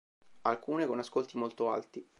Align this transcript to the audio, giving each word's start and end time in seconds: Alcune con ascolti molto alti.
Alcune 0.47 0.87
con 0.87 0.97
ascolti 0.97 1.37
molto 1.37 1.69
alti. 1.69 2.03